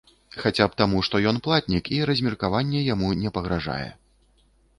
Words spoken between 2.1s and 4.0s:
размеркаванне яму не пагражае.